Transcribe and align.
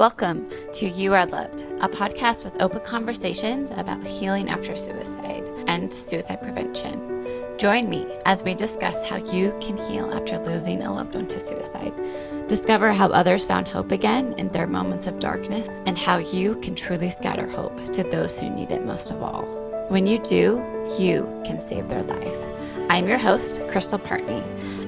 Welcome 0.00 0.50
to 0.72 0.88
You 0.88 1.12
Are 1.12 1.26
Loved, 1.26 1.60
a 1.82 1.86
podcast 1.86 2.42
with 2.42 2.62
open 2.62 2.80
conversations 2.80 3.70
about 3.70 4.02
healing 4.02 4.48
after 4.48 4.74
suicide 4.74 5.46
and 5.66 5.92
suicide 5.92 6.40
prevention. 6.40 7.26
Join 7.58 7.90
me 7.90 8.06
as 8.24 8.42
we 8.42 8.54
discuss 8.54 9.06
how 9.06 9.16
you 9.16 9.54
can 9.60 9.76
heal 9.76 10.10
after 10.10 10.38
losing 10.38 10.82
a 10.82 10.94
loved 10.94 11.16
one 11.16 11.26
to 11.26 11.38
suicide. 11.38 11.92
Discover 12.48 12.94
how 12.94 13.08
others 13.08 13.44
found 13.44 13.68
hope 13.68 13.92
again 13.92 14.32
in 14.38 14.48
their 14.52 14.66
moments 14.66 15.06
of 15.06 15.20
darkness 15.20 15.68
and 15.84 15.98
how 15.98 16.16
you 16.16 16.58
can 16.62 16.74
truly 16.74 17.10
scatter 17.10 17.46
hope 17.50 17.92
to 17.92 18.02
those 18.02 18.38
who 18.38 18.48
need 18.48 18.70
it 18.70 18.86
most 18.86 19.10
of 19.10 19.22
all. 19.22 19.42
When 19.90 20.06
you 20.06 20.18
do, 20.24 20.64
you 20.98 21.28
can 21.44 21.60
save 21.60 21.90
their 21.90 22.04
life. 22.04 22.88
I'm 22.88 23.06
your 23.06 23.18
host, 23.18 23.60
Crystal 23.68 23.98
Partney. 23.98 24.42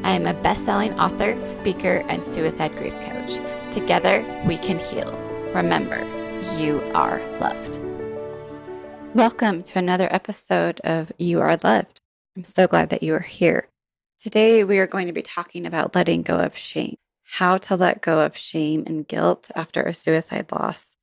I 0.06 0.12
am 0.12 0.26
a 0.26 0.32
best 0.32 0.64
selling 0.64 0.98
author, 0.98 1.36
speaker, 1.44 2.02
and 2.08 2.24
suicide 2.24 2.74
grief 2.78 2.94
coach. 3.00 3.51
Together, 3.72 4.22
we 4.46 4.58
can 4.58 4.78
heal. 4.78 5.10
Remember, 5.54 5.98
you 6.58 6.78
are 6.94 7.22
loved. 7.40 7.78
Welcome 9.14 9.62
to 9.62 9.78
another 9.78 10.08
episode 10.12 10.78
of 10.84 11.10
You 11.16 11.40
Are 11.40 11.56
Loved. 11.56 12.02
I'm 12.36 12.44
so 12.44 12.66
glad 12.66 12.90
that 12.90 13.02
you 13.02 13.14
are 13.14 13.20
here. 13.20 13.68
Today, 14.22 14.62
we 14.62 14.78
are 14.78 14.86
going 14.86 15.06
to 15.06 15.12
be 15.14 15.22
talking 15.22 15.64
about 15.64 15.94
letting 15.94 16.20
go 16.20 16.36
of 16.36 16.54
shame, 16.54 16.96
how 17.22 17.56
to 17.56 17.74
let 17.74 18.02
go 18.02 18.20
of 18.20 18.36
shame 18.36 18.84
and 18.86 19.08
guilt 19.08 19.50
after 19.54 19.82
a 19.84 19.94
suicide 19.94 20.52
loss, 20.52 20.96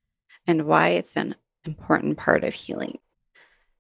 and 0.45 0.67
why 0.67 0.90
it's 0.90 1.17
an 1.17 1.34
important 1.65 2.20
part 2.20 2.43
of 2.43 2.54
healing. 2.54 2.99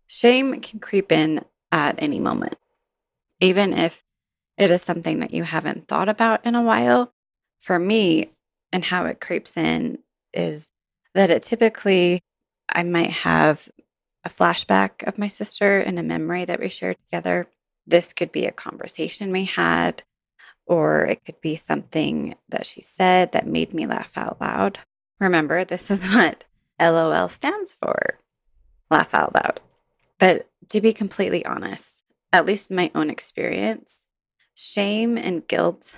Shame 0.07 0.59
can 0.61 0.79
creep 0.79 1.11
in 1.11 1.45
at 1.71 1.93
any 1.99 2.19
moment, 2.19 2.55
even 3.39 3.71
if 3.71 4.03
it 4.57 4.71
is 4.71 4.81
something 4.81 5.19
that 5.19 5.31
you 5.31 5.43
haven't 5.43 5.87
thought 5.87 6.09
about 6.09 6.43
in 6.43 6.55
a 6.55 6.63
while. 6.63 7.13
For 7.59 7.77
me, 7.77 8.31
and 8.71 8.85
how 8.85 9.05
it 9.05 9.21
creeps 9.21 9.57
in 9.57 9.99
is 10.33 10.69
that 11.13 11.29
it 11.29 11.41
typically, 11.41 12.21
I 12.69 12.83
might 12.83 13.11
have 13.11 13.69
a 14.23 14.29
flashback 14.29 15.07
of 15.07 15.17
my 15.17 15.27
sister 15.27 15.79
and 15.79 15.97
a 15.97 16.03
memory 16.03 16.45
that 16.45 16.59
we 16.59 16.69
shared 16.69 16.97
together. 17.05 17.47
This 17.87 18.13
could 18.13 18.31
be 18.31 18.45
a 18.45 18.51
conversation 18.51 19.31
we 19.31 19.45
had, 19.45 20.03
or 20.65 21.05
it 21.05 21.25
could 21.25 21.41
be 21.41 21.55
something 21.55 22.35
that 22.47 22.65
she 22.65 22.81
said 22.81 23.31
that 23.31 23.47
made 23.47 23.73
me 23.73 23.87
laugh 23.87 24.11
out 24.15 24.39
loud. 24.39 24.79
Remember, 25.19 25.65
this 25.65 25.89
is 25.89 26.03
what 26.13 26.43
LOL 26.79 27.29
stands 27.29 27.73
for 27.73 28.19
laugh 28.89 29.13
out 29.13 29.33
loud. 29.35 29.59
But 30.19 30.49
to 30.69 30.81
be 30.81 30.93
completely 30.93 31.45
honest, 31.45 32.03
at 32.31 32.45
least 32.45 32.69
in 32.69 32.75
my 32.75 32.91
own 32.93 33.09
experience, 33.09 34.05
shame 34.53 35.17
and 35.17 35.47
guilt 35.47 35.97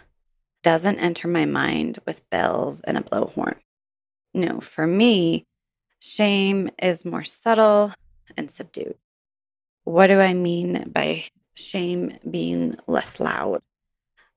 doesn't 0.63 0.99
enter 0.99 1.27
my 1.27 1.45
mind 1.45 1.99
with 2.05 2.29
bells 2.29 2.81
and 2.81 2.97
a 2.97 3.01
blowhorn. 3.01 3.55
No, 4.33 4.59
for 4.59 4.87
me, 4.87 5.45
shame 5.99 6.69
is 6.81 7.05
more 7.05 7.23
subtle 7.23 7.93
and 8.37 8.49
subdued. 8.49 8.95
What 9.83 10.07
do 10.07 10.19
I 10.19 10.33
mean 10.33 10.89
by 10.91 11.25
shame 11.53 12.17
being 12.29 12.77
less 12.87 13.19
loud? 13.19 13.61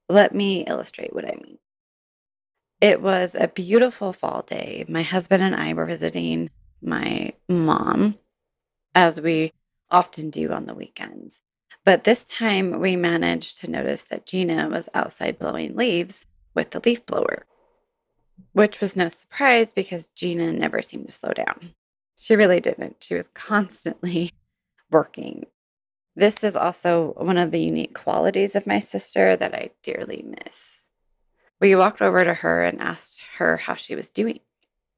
Let 0.08 0.34
me 0.34 0.64
illustrate 0.66 1.14
what 1.14 1.24
I 1.24 1.36
mean. 1.42 1.58
It 2.80 3.00
was 3.00 3.34
a 3.34 3.48
beautiful 3.48 4.12
fall 4.12 4.42
day. 4.42 4.84
My 4.88 5.02
husband 5.02 5.42
and 5.42 5.54
I 5.54 5.72
were 5.72 5.86
visiting 5.86 6.50
my 6.82 7.32
mom, 7.48 8.18
as 8.94 9.20
we 9.20 9.52
often 9.90 10.28
do 10.30 10.52
on 10.52 10.66
the 10.66 10.74
weekends. 10.74 11.40
But 11.84 12.04
this 12.04 12.24
time 12.24 12.80
we 12.80 12.96
managed 12.96 13.58
to 13.58 13.70
notice 13.70 14.04
that 14.04 14.26
Gina 14.26 14.68
was 14.68 14.88
outside 14.94 15.38
blowing 15.38 15.76
leaves 15.76 16.26
with 16.54 16.70
the 16.70 16.80
leaf 16.80 17.04
blower, 17.04 17.44
which 18.52 18.80
was 18.80 18.96
no 18.96 19.08
surprise 19.10 19.72
because 19.72 20.06
Gina 20.08 20.52
never 20.52 20.80
seemed 20.80 21.06
to 21.06 21.12
slow 21.12 21.32
down. 21.32 21.74
She 22.16 22.36
really 22.36 22.60
didn't. 22.60 22.96
She 23.00 23.14
was 23.14 23.28
constantly 23.28 24.32
working. 24.90 25.46
This 26.16 26.42
is 26.42 26.56
also 26.56 27.12
one 27.16 27.38
of 27.38 27.50
the 27.50 27.60
unique 27.60 27.92
qualities 27.92 28.54
of 28.54 28.66
my 28.66 28.78
sister 28.78 29.36
that 29.36 29.54
I 29.54 29.70
dearly 29.82 30.24
miss. 30.24 30.80
We 31.60 31.74
walked 31.74 32.00
over 32.00 32.24
to 32.24 32.34
her 32.34 32.62
and 32.62 32.80
asked 32.80 33.20
her 33.38 33.58
how 33.58 33.74
she 33.74 33.94
was 33.94 34.10
doing. 34.10 34.40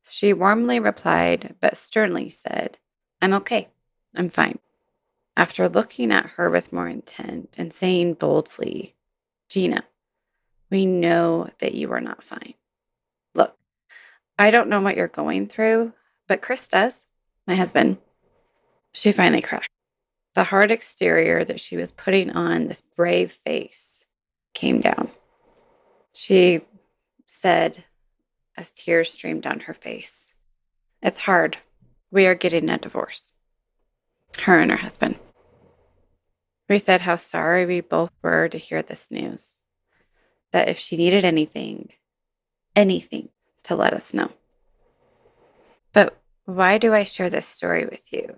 She 0.09 0.33
warmly 0.33 0.79
replied, 0.79 1.57
but 1.61 1.77
sternly 1.77 2.29
said, 2.29 2.79
I'm 3.21 3.33
okay. 3.35 3.69
I'm 4.15 4.29
fine. 4.29 4.59
After 5.37 5.69
looking 5.69 6.11
at 6.13 6.31
her 6.31 6.49
with 6.49 6.73
more 6.73 6.89
intent 6.89 7.55
and 7.59 7.73
saying 7.73 8.15
boldly, 8.15 8.95
Gina, 9.51 9.85
we 10.71 10.87
know 10.87 11.51
that 11.59 11.75
you 11.75 11.93
are 11.93 12.01
not 12.01 12.25
fine. 12.25 12.55
Look, 13.35 13.57
I 14.39 14.51
don't 14.51 14.69
know 14.69 14.81
what 14.81 14.97
you're 14.97 15.09
going 15.09 15.47
through, 15.47 15.93
but 16.27 16.41
Chris 16.41 16.69
does, 16.69 17.05
my 17.47 17.55
husband. 17.55 17.99
She 18.93 19.13
finally 19.13 19.43
cracked. 19.43 19.69
The 20.35 20.45
hard 20.45 20.71
exterior 20.71 21.45
that 21.45 21.61
she 21.61 21.77
was 21.77 21.91
putting 21.91 22.31
on, 22.31 22.67
this 22.67 22.81
brave 22.81 23.33
face, 23.33 24.05
came 24.55 24.81
down. 24.81 25.11
She 26.15 26.63
said 27.27 27.85
as 28.57 28.73
tears 28.73 29.13
streamed 29.13 29.43
down 29.43 29.61
her 29.61 29.75
face, 29.75 30.33
It's 31.03 31.19
hard. 31.19 31.59
We 32.11 32.27
are 32.27 32.35
getting 32.35 32.71
a 32.71 32.79
divorce. 32.79 33.33
Her 34.39 34.59
and 34.61 34.71
her 34.71 34.79
husband. 34.79 35.17
We 36.69 36.79
said 36.79 37.03
how 37.03 37.17
sorry 37.17 37.65
we 37.65 37.81
both 37.81 38.11
were 38.23 38.49
to 38.49 38.59
hear 38.59 38.83
this 38.83 39.11
news 39.11 39.59
that 40.53 40.69
if 40.69 40.79
she 40.79 40.97
needed 40.97 41.25
anything, 41.25 41.91
anything, 42.75 43.29
to 43.65 43.75
let 43.75 43.93
us 43.93 44.15
know. 44.15 44.33
But 45.93 46.19
why 46.45 46.79
do 46.79 46.95
I 46.95 47.05
share 47.05 47.31
this 47.31 47.47
story 47.47 47.85
with 47.85 48.05
you? 48.13 48.37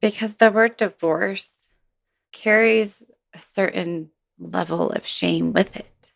Because 0.00 0.36
the 0.36 0.50
word 0.50 0.76
divorce 0.76 1.66
carries 2.32 3.04
a 3.34 3.40
certain 3.40 4.10
level 4.38 4.90
of 4.90 5.06
shame 5.06 5.52
with 5.52 5.76
it. 5.76 6.12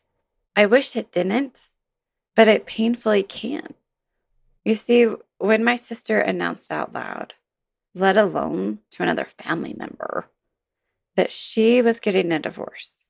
I 0.56 0.66
wish 0.66 0.96
it 0.96 1.12
didn't, 1.12 1.68
but 2.34 2.48
it 2.48 2.66
painfully 2.66 3.22
can. 3.22 3.74
You 4.64 4.74
see, 4.74 5.08
when 5.38 5.64
my 5.64 5.76
sister 5.76 6.20
announced 6.20 6.70
out 6.70 6.92
loud, 6.92 7.34
let 7.94 8.16
alone 8.16 8.80
to 8.90 9.02
another 9.02 9.24
family 9.24 9.74
member, 9.76 10.28
that 11.20 11.30
she 11.30 11.82
was 11.82 12.00
getting 12.00 12.32
a 12.32 12.38
divorce, 12.38 13.02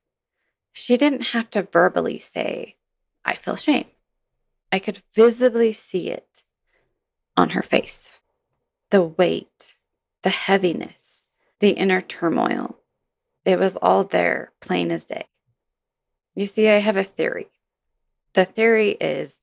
she 0.73 0.97
didn't 0.97 1.27
have 1.27 1.49
to 1.49 1.63
verbally 1.63 2.19
say, 2.19 2.75
I 3.23 3.35
feel 3.35 3.55
shame. 3.55 3.85
I 4.69 4.79
could 4.79 5.01
visibly 5.15 5.71
see 5.71 6.09
it 6.09 6.43
on 7.37 7.51
her 7.51 7.61
face 7.61 8.19
the 8.89 9.01
weight, 9.01 9.77
the 10.23 10.29
heaviness, 10.29 11.29
the 11.61 11.69
inner 11.69 12.01
turmoil. 12.01 12.79
It 13.45 13.57
was 13.57 13.77
all 13.77 14.03
there, 14.03 14.51
plain 14.59 14.91
as 14.91 15.05
day. 15.05 15.27
You 16.35 16.47
see, 16.47 16.67
I 16.67 16.79
have 16.79 16.97
a 16.97 17.05
theory. 17.05 17.47
The 18.33 18.43
theory 18.43 18.97
is 18.99 19.39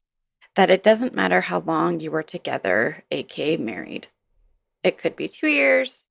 that 0.56 0.68
it 0.68 0.82
doesn't 0.82 1.14
matter 1.14 1.40
how 1.40 1.60
long 1.60 2.00
you 2.00 2.10
were 2.10 2.22
together, 2.22 3.04
aka 3.10 3.56
married. 3.56 4.08
It 4.82 4.98
could 4.98 5.16
be 5.16 5.26
two 5.26 5.48
years 5.48 6.06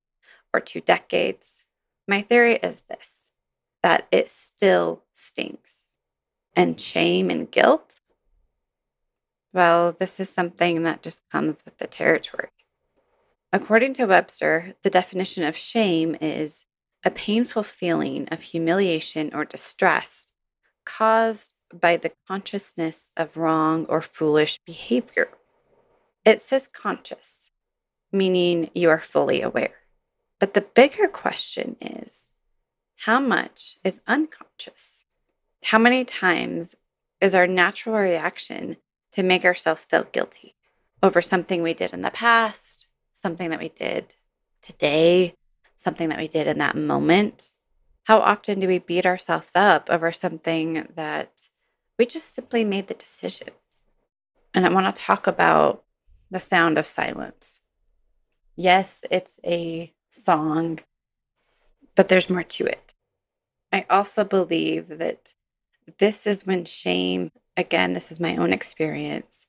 or 0.51 0.59
two 0.59 0.81
decades. 0.81 1.63
My 2.07 2.21
theory 2.21 2.55
is 2.63 2.83
this 2.83 3.29
that 3.83 4.07
it 4.11 4.29
still 4.29 5.03
stings. 5.13 5.85
And 6.55 6.81
shame 6.81 7.29
and 7.29 7.49
guilt, 7.49 7.99
well, 9.53 9.91
this 9.91 10.19
is 10.19 10.29
something 10.29 10.83
that 10.83 11.03
just 11.03 11.23
comes 11.31 11.63
with 11.63 11.77
the 11.77 11.87
territory. 11.87 12.49
According 13.53 13.93
to 13.95 14.05
Webster, 14.05 14.73
the 14.83 14.89
definition 14.89 15.43
of 15.43 15.55
shame 15.55 16.15
is 16.19 16.65
a 17.03 17.11
painful 17.11 17.63
feeling 17.63 18.27
of 18.29 18.41
humiliation 18.41 19.31
or 19.33 19.45
distress 19.45 20.27
caused 20.85 21.53
by 21.73 21.97
the 21.97 22.11
consciousness 22.27 23.11
of 23.15 23.37
wrong 23.37 23.85
or 23.85 24.01
foolish 24.01 24.59
behavior. 24.65 25.29
It 26.25 26.41
says 26.41 26.67
conscious, 26.67 27.51
meaning 28.11 28.69
you 28.73 28.89
are 28.89 28.99
fully 28.99 29.41
aware. 29.41 29.86
But 30.39 30.53
the 30.53 30.61
bigger 30.61 31.07
question 31.07 31.75
is 31.81 32.29
how 33.05 33.19
much 33.19 33.77
is 33.83 34.01
unconscious? 34.07 35.05
How 35.65 35.79
many 35.79 36.05
times 36.05 36.75
is 37.19 37.33
our 37.33 37.47
natural 37.47 37.95
reaction 37.95 38.77
to 39.11 39.23
make 39.23 39.43
ourselves 39.43 39.85
feel 39.85 40.03
guilty 40.11 40.55
over 41.01 41.21
something 41.21 41.61
we 41.61 41.73
did 41.73 41.93
in 41.93 42.01
the 42.01 42.11
past, 42.11 42.85
something 43.13 43.49
that 43.49 43.59
we 43.59 43.69
did 43.69 44.15
today, 44.61 45.33
something 45.75 46.09
that 46.09 46.19
we 46.19 46.27
did 46.27 46.47
in 46.47 46.59
that 46.59 46.75
moment? 46.75 47.53
How 48.03 48.19
often 48.19 48.59
do 48.59 48.67
we 48.67 48.79
beat 48.79 49.05
ourselves 49.05 49.51
up 49.55 49.89
over 49.89 50.11
something 50.11 50.87
that 50.95 51.49
we 51.97 52.05
just 52.05 52.33
simply 52.33 52.63
made 52.63 52.87
the 52.87 52.93
decision? 52.93 53.49
And 54.53 54.65
I 54.65 54.73
want 54.73 54.95
to 54.95 55.01
talk 55.01 55.27
about 55.27 55.83
the 56.29 56.39
sound 56.39 56.77
of 56.77 56.87
silence. 56.87 57.59
Yes, 58.55 59.03
it's 59.11 59.39
a 59.43 59.93
song 60.17 60.79
but 61.97 62.07
there's 62.07 62.29
more 62.29 62.43
to 62.43 62.65
it. 62.65 62.93
I 63.73 63.85
also 63.89 64.23
believe 64.23 64.87
that 64.99 65.33
this 65.97 66.25
is 66.25 66.45
when 66.45 66.63
shame, 66.63 67.31
again, 67.57 67.93
this 67.93 68.11
is 68.11 68.19
my 68.19 68.37
own 68.37 68.53
experience, 68.53 69.47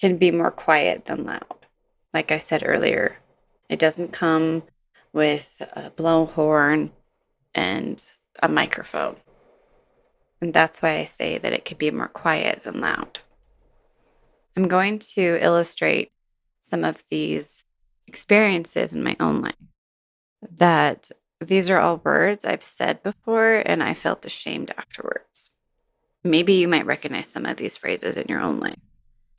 can 0.00 0.16
be 0.16 0.30
more 0.30 0.52
quiet 0.52 1.04
than 1.04 1.24
loud. 1.24 1.66
Like 2.14 2.30
I 2.30 2.38
said 2.38 2.62
earlier, 2.64 3.18
it 3.68 3.78
doesn't 3.78 4.12
come 4.12 4.62
with 5.12 5.56
a 5.74 5.90
blowhorn 5.90 6.90
and 7.54 8.10
a 8.42 8.48
microphone. 8.48 9.16
And 10.40 10.54
that's 10.54 10.80
why 10.80 10.98
I 10.98 11.04
say 11.04 11.36
that 11.36 11.52
it 11.52 11.64
can 11.64 11.78
be 11.78 11.90
more 11.90 12.08
quiet 12.08 12.62
than 12.62 12.80
loud. 12.80 13.18
I'm 14.56 14.68
going 14.68 15.00
to 15.14 15.38
illustrate 15.42 16.12
some 16.60 16.84
of 16.84 17.02
these 17.10 17.64
experiences 18.06 18.92
in 18.92 19.02
my 19.02 19.16
own 19.18 19.40
life 19.42 19.54
that 20.50 21.10
these 21.40 21.70
are 21.70 21.78
all 21.78 22.00
words 22.04 22.44
I've 22.44 22.62
said 22.62 23.02
before 23.02 23.62
and 23.64 23.82
I 23.82 23.94
felt 23.94 24.26
ashamed 24.26 24.72
afterwards. 24.76 25.50
Maybe 26.24 26.54
you 26.54 26.68
might 26.68 26.86
recognize 26.86 27.28
some 27.28 27.46
of 27.46 27.56
these 27.56 27.76
phrases 27.76 28.16
in 28.16 28.26
your 28.28 28.40
own 28.40 28.60
life, 28.60 28.78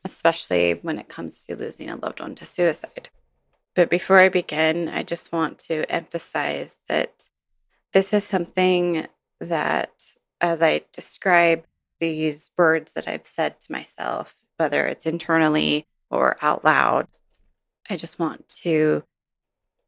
especially 0.04 0.74
when 0.82 1.00
it 1.00 1.08
comes 1.08 1.46
to 1.46 1.56
losing 1.56 1.90
a 1.90 1.96
loved 1.96 2.20
one 2.20 2.36
to 2.36 2.46
suicide. 2.46 3.10
But 3.76 3.90
before 3.90 4.20
I 4.20 4.30
begin, 4.30 4.90
I 4.90 5.04
just 5.04 5.32
want 5.32 5.60
to 5.60 5.90
emphasize 5.90 6.80
that 6.88 7.28
this 7.94 8.14
is 8.14 8.24
something 8.24 9.08
that, 9.40 10.14
as 10.42 10.62
I 10.62 10.82
describe 10.92 11.64
these 12.00 12.52
words 12.58 12.94
that 12.94 13.08
I've 13.08 13.26
said 13.26 13.62
to 13.62 13.72
myself, 13.72 14.36
whether 14.58 14.86
it's 14.86 15.06
internally 15.06 15.88
or 16.10 16.38
out 16.42 16.64
loud, 16.64 17.08
I 17.90 17.96
just 17.96 18.20
want 18.20 18.48
to 18.64 19.04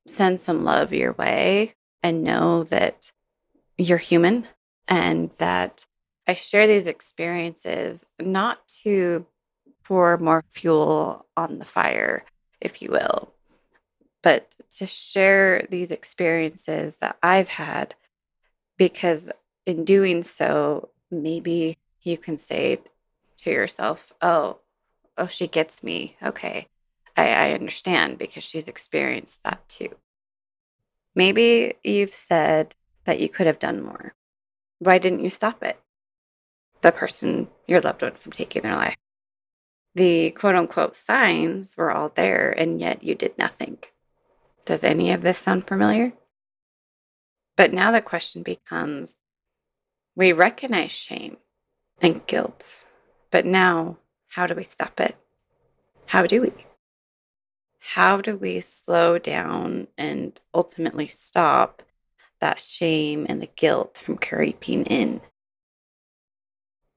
send 0.08 0.40
some 0.40 0.64
love 0.64 0.94
your 0.94 1.14
way 1.14 1.76
and 2.04 2.24
know 2.24 2.64
that 2.66 3.12
you're 3.78 3.98
human 3.98 4.48
and 4.88 5.32
that 5.38 5.86
I 6.28 6.34
share 6.34 6.68
these 6.68 6.88
experiences 6.88 8.06
not 8.20 8.68
to 8.84 9.26
pour 9.84 10.18
more 10.18 10.44
fuel 10.52 11.28
on 11.38 11.60
the 11.60 11.66
fire, 11.66 12.26
if 12.60 12.82
you 12.82 12.92
will, 12.92 13.34
but 14.24 14.56
to 14.72 14.88
share 14.88 15.66
these 15.70 15.92
experiences 15.92 16.98
that 16.98 17.18
I've 17.22 17.50
had 17.50 17.96
because 18.78 19.32
in 19.66 19.86
doing 19.86 20.24
so, 20.24 20.90
maybe 21.12 21.78
you 22.02 22.18
can 22.18 22.38
say 22.38 22.80
to 23.38 23.52
yourself, 23.52 24.14
oh, 24.22 24.60
oh, 25.18 25.28
she 25.28 25.48
gets 25.48 25.84
me. 25.84 26.18
Okay. 26.22 26.68
I, 27.16 27.30
I 27.30 27.52
understand 27.54 28.18
because 28.18 28.44
she's 28.44 28.68
experienced 28.68 29.44
that 29.44 29.68
too. 29.70 29.96
Maybe 31.16 31.76
you've 31.84 32.14
said 32.14 32.76
that 33.06 33.20
you 33.20 33.30
could 33.30 33.48
have 33.48 33.60
done 33.60 33.82
more. 33.82 34.14
Why 34.80 34.98
didn't 34.98 35.24
you 35.24 35.30
stop 35.30 35.64
it? 35.64 35.80
The 36.82 36.92
person, 36.92 37.48
your 37.68 37.82
loved 37.82 38.02
one, 38.02 38.16
from 38.16 38.32
taking 38.32 38.64
their 38.64 38.76
life. 38.76 38.98
The 39.96 40.32
quote 40.32 40.56
unquote 40.56 40.98
signs 40.98 41.76
were 41.78 41.92
all 41.92 42.12
there, 42.14 42.52
and 42.52 42.82
yet 42.82 43.04
you 43.04 43.16
did 43.16 43.38
nothing. 43.38 43.78
Does 44.66 44.84
any 44.84 45.12
of 45.12 45.22
this 45.22 45.38
sound 45.38 45.68
familiar? 45.68 46.14
But 47.56 47.72
now 47.72 47.92
the 47.92 48.02
question 48.02 48.44
becomes 48.44 49.20
we 50.16 50.34
recognize 50.34 50.92
shame 50.92 51.38
and 52.02 52.26
guilt, 52.28 52.84
but 53.32 53.46
now 53.46 53.98
how 54.30 54.48
do 54.48 54.54
we 54.54 54.66
stop 54.66 55.00
it? 55.00 55.16
How 56.08 56.26
do 56.26 56.42
we? 56.42 56.52
How 57.94 58.20
do 58.20 58.36
we 58.36 58.62
slow 58.62 59.20
down 59.20 59.88
and 59.96 60.40
ultimately 60.54 61.08
stop 61.08 61.84
that 62.42 62.60
shame 62.60 63.28
and 63.30 63.42
the 63.42 63.50
guilt 63.56 64.02
from 64.04 64.18
creeping 64.18 64.86
in? 64.86 65.22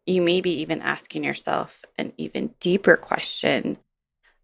You 0.06 0.22
may 0.22 0.40
be 0.40 0.50
even 0.60 0.80
asking 0.80 1.24
yourself 1.24 1.84
an 1.98 2.14
even 2.16 2.54
deeper 2.58 2.96
question 2.96 3.76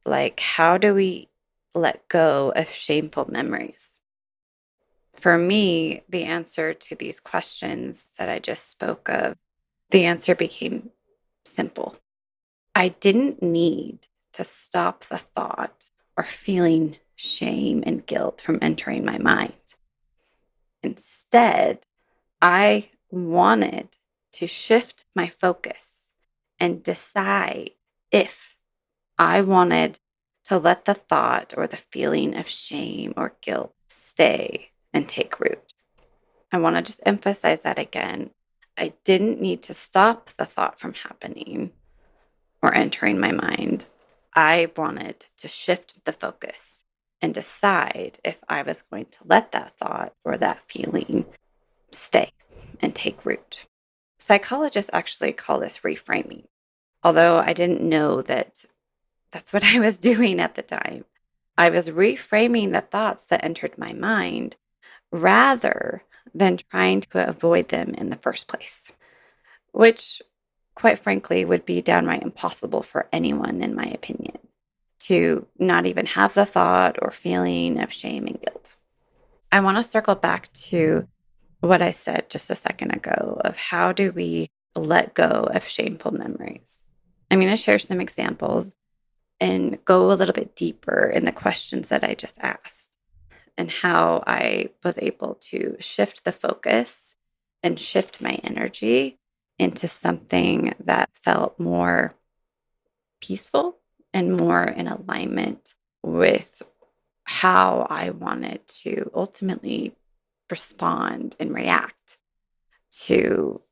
like, 0.05 0.39
how 0.39 0.77
do 0.77 0.95
we 0.95 1.31
let 1.75 2.07
go 2.09 2.53
of 2.55 2.69
shameful 2.69 3.25
memories? 3.31 3.95
For 5.15 5.39
me, 5.39 6.03
the 6.09 6.25
answer 6.25 6.75
to 6.75 6.95
these 6.95 7.21
questions 7.21 8.13
that 8.19 8.29
I 8.29 8.39
just 8.39 8.71
spoke 8.71 9.09
of, 9.09 9.37
the 9.91 10.05
answer 10.05 10.35
became 10.35 10.91
simple. 11.47 11.97
I 12.75 12.89
didn't 12.89 13.43
need 13.43 14.09
to 14.35 14.45
stop 14.45 15.07
the 15.07 15.19
thought 15.19 15.89
or 16.17 16.25
feeling 16.25 16.97
shame 17.17 17.83
and 17.87 18.07
guilt 18.07 18.41
from 18.41 18.59
entering 18.61 19.05
my 19.05 19.19
mind. 19.19 19.53
Instead, 20.83 21.87
I 22.43 22.91
wanted 23.11 23.89
to 24.33 24.47
shift 24.47 25.05
my 25.15 25.29
focus 25.29 26.09
and 26.59 26.83
decide 26.83 27.71
if 28.11 28.57
I 29.19 29.41
wanted 29.41 30.01
to 30.45 30.59
let 30.59 30.85
the 30.85 30.95
thought 30.95 31.55
or 31.57 31.67
the 31.67 31.77
feeling 31.77 32.37
of 32.37 32.49
shame 32.49 33.15
or 33.17 33.37
guilt 33.41 33.75
stay 33.89 34.71
and 34.93 35.09
take 35.09 35.41
root. 35.41 35.73
I 36.53 36.59
want 36.59 36.77
to 36.77 36.83
just 36.83 37.01
emphasize 37.07 37.63
that 37.63 37.79
again. 37.79 38.31
I 38.77 38.93
didn't 39.05 39.41
need 39.41 39.63
to 39.63 39.75
stop 39.75 40.31
the 40.37 40.45
thought 40.45 40.79
from 40.79 40.95
happening 40.95 41.73
or 42.63 42.75
entering 42.75 43.19
my 43.19 43.33
mind. 43.33 43.87
I 44.35 44.71
wanted 44.77 45.27
to 45.39 45.49
shift 45.49 46.05
the 46.05 46.13
focus 46.13 46.83
and 47.23 47.33
decide 47.33 48.19
if 48.25 48.39
I 48.49 48.63
was 48.63 48.83
going 48.83 49.07
to 49.07 49.21
let 49.25 49.53
that 49.53 49.77
thought 49.79 50.13
or 50.25 50.37
that 50.37 50.63
feeling 50.69 51.27
stay 51.91 52.31
and 52.81 52.95
take 52.95 53.25
root. 53.25 53.67
Psychologists 54.19 54.91
actually 54.93 55.33
call 55.33 55.61
this 55.61 55.79
reframing, 55.79 56.45
although 57.03 57.39
I 57.39 57.53
didn't 57.53 57.83
know 57.83 58.23
that 58.23 58.65
that's 59.31 59.53
what 59.53 59.65
I 59.75 59.79
was 59.79 59.99
doing 59.99 60.41
at 60.41 60.55
the 60.55 60.63
time. 60.63 61.05
I 61.57 61.71
was 61.71 61.91
reframing 61.91 62.73
the 62.73 62.81
thoughts 62.81 63.25
that 63.27 63.45
entered 63.45 63.79
my 63.79 63.93
mind 63.93 64.57
rather 65.13 66.03
than 66.35 66.57
trying 66.57 67.03
to 67.03 67.29
avoid 67.29 67.69
them 67.69 67.95
in 67.95 68.11
the 68.11 68.17
first 68.17 68.49
place, 68.49 68.91
which 69.71 70.21
quite 70.75 70.99
frankly, 70.99 71.45
would 71.45 71.65
be 71.65 71.81
downright 71.81 72.23
impossible 72.23 72.83
for 72.83 73.09
anyone, 73.13 73.63
in 73.63 73.75
my 73.75 73.87
opinion, 73.87 74.39
to 75.01 75.47
not 75.59 75.87
even 75.87 76.07
have 76.07 76.35
the 76.35 76.47
thought 76.47 76.97
or 77.01 77.11
feeling 77.11 77.81
of 77.81 77.93
shame 77.93 78.27
and 78.27 78.41
guilt. 78.41 78.77
I 79.53 79.61
want 79.61 79.77
to 79.77 79.85
circle 79.85 80.15
back 80.15 80.53
to 80.53 81.07
what 81.61 81.81
I 81.81 81.93
said 81.93 82.29
just 82.29 82.51
a 82.51 82.57
second 82.57 82.91
ago 82.91 83.41
of 83.45 83.57
how 83.57 83.93
do 83.93 84.11
we 84.11 84.49
let 84.75 85.15
go 85.15 85.49
of 85.53 85.67
shameful 85.67 86.13
memories. 86.13 86.83
I'm 87.31 87.41
going 87.41 87.51
to 87.51 87.57
share 87.57 87.79
some 87.79 88.01
examples 88.01 88.75
and 89.41 89.85
go 89.85 90.11
a 90.11 90.15
little 90.15 90.35
bit 90.35 90.57
deeper 90.57 91.07
in 91.07 91.25
the 91.25 91.33
questions 91.33 91.89
that 91.89 92.05
I 92.05 92.15
just 92.15 92.39
asked 92.41 92.99
and 93.57 93.71
how 93.71 94.23
I 94.27 94.71
was 94.83 94.99
able 94.99 95.35
to 95.43 95.77
shift 95.81 96.25
the 96.25 96.33
focus 96.33 97.15
and 97.63 97.79
shift 97.79 98.21
my 98.21 98.41
energy 98.43 99.19
into 99.59 99.89
something 99.89 100.75
that 100.81 101.11
felt 101.15 101.59
more 101.59 102.15
peaceful 103.21 103.79
and 104.13 104.37
more 104.37 104.65
in 104.65 104.87
alignment 104.87 105.75
with 106.03 106.63
how 107.25 107.87
I 107.89 108.11
wanted 108.11 108.67
to 108.83 109.11
ultimately 109.15 109.95
respond 110.51 111.35
and 111.41 111.55
react 111.55 112.19
to 113.07 113.63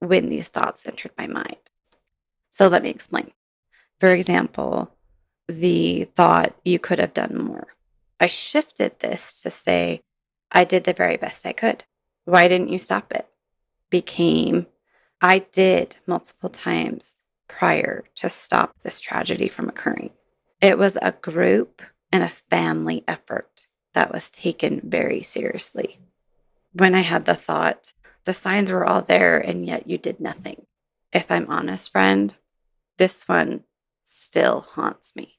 when 0.00 0.28
these 0.28 0.48
thoughts 0.48 0.86
entered 0.86 1.12
my 1.18 1.26
mind. 1.26 1.70
So 2.50 2.68
let 2.68 2.82
me 2.82 2.90
explain. 2.90 3.32
For 4.00 4.10
example, 4.10 4.90
the 5.48 6.04
thought, 6.14 6.54
you 6.64 6.78
could 6.78 6.98
have 6.98 7.14
done 7.14 7.36
more. 7.36 7.68
I 8.18 8.28
shifted 8.28 9.00
this 9.00 9.42
to 9.42 9.50
say, 9.50 10.00
I 10.50 10.64
did 10.64 10.84
the 10.84 10.92
very 10.92 11.16
best 11.16 11.44
I 11.44 11.52
could. 11.52 11.84
Why 12.24 12.48
didn't 12.48 12.70
you 12.70 12.78
stop 12.78 13.12
it? 13.12 13.28
Became, 13.90 14.66
I 15.24 15.38
did 15.38 15.96
multiple 16.06 16.50
times 16.50 17.16
prior 17.48 18.04
to 18.16 18.28
stop 18.28 18.76
this 18.82 19.00
tragedy 19.00 19.48
from 19.48 19.70
occurring. 19.70 20.10
It 20.60 20.76
was 20.76 20.98
a 21.00 21.12
group 21.12 21.80
and 22.12 22.22
a 22.22 22.28
family 22.28 23.04
effort 23.08 23.68
that 23.94 24.12
was 24.12 24.30
taken 24.30 24.82
very 24.84 25.22
seriously. 25.22 25.98
When 26.74 26.94
I 26.94 27.00
had 27.00 27.24
the 27.24 27.34
thought, 27.34 27.94
the 28.24 28.34
signs 28.34 28.70
were 28.70 28.84
all 28.84 29.00
there 29.00 29.38
and 29.38 29.64
yet 29.64 29.88
you 29.88 29.96
did 29.96 30.20
nothing. 30.20 30.66
If 31.10 31.30
I'm 31.30 31.50
honest, 31.50 31.90
friend, 31.90 32.34
this 32.98 33.26
one 33.26 33.64
still 34.04 34.60
haunts 34.72 35.16
me. 35.16 35.38